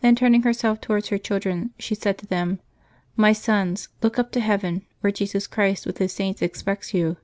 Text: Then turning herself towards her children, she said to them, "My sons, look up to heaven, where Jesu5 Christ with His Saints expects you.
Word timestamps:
Then 0.00 0.14
turning 0.16 0.44
herself 0.44 0.80
towards 0.80 1.08
her 1.10 1.18
children, 1.18 1.74
she 1.78 1.94
said 1.94 2.16
to 2.16 2.26
them, 2.26 2.60
"My 3.16 3.34
sons, 3.34 3.88
look 4.02 4.18
up 4.18 4.32
to 4.32 4.40
heaven, 4.40 4.86
where 5.02 5.12
Jesu5 5.12 5.50
Christ 5.50 5.84
with 5.84 5.98
His 5.98 6.14
Saints 6.14 6.40
expects 6.40 6.94
you. 6.94 7.18